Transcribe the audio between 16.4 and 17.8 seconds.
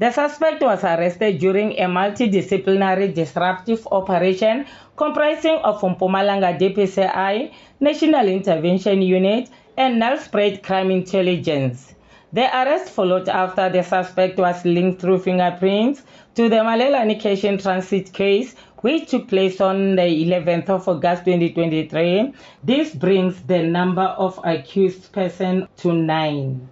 the Malalane Cash